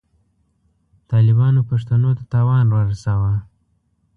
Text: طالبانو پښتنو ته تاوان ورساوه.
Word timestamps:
طالبانو 1.11 1.61
پښتنو 1.69 2.09
ته 2.17 2.23
تاوان 2.33 2.65
ورساوه. 2.71 3.33